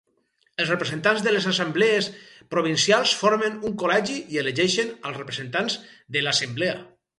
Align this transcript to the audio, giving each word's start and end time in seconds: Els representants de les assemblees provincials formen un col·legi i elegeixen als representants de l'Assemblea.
Els 0.63 0.69
representants 0.71 1.19
de 1.27 1.33
les 1.35 1.45
assemblees 1.51 2.07
provincials 2.55 3.13
formen 3.21 3.61
un 3.71 3.77
col·legi 3.83 4.17
i 4.37 4.41
elegeixen 4.45 4.93
als 5.11 5.23
representants 5.23 5.81
de 6.17 6.27
l'Assemblea. 6.29 6.77